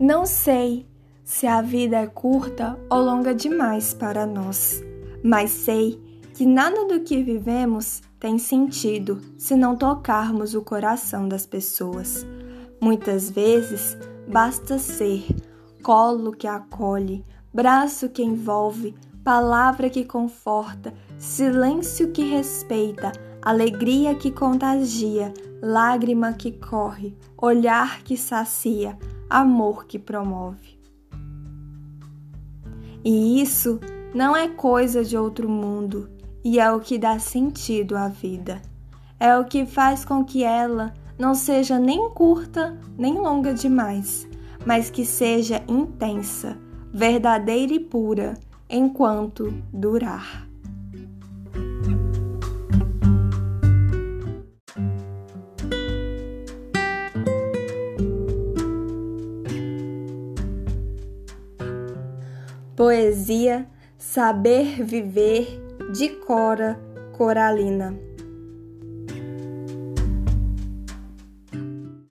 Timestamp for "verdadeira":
46.92-47.72